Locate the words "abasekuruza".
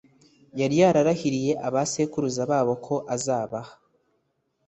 1.67-2.41